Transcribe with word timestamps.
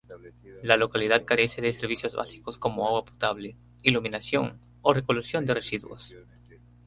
La 0.63 0.77
localidad 0.77 1.25
carece 1.25 1.61
de 1.61 1.71
servicios 1.73 2.15
básicos 2.15 2.57
como 2.57 2.87
agua 2.87 3.05
potable, 3.05 3.55
iluminación 3.83 4.59
o 4.81 4.95
recolección 4.95 5.45
de 5.45 5.53
residuos. 5.53 6.11